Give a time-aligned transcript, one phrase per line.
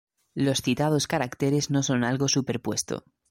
[0.33, 3.03] Los citados caracteres no son algo superpuesto.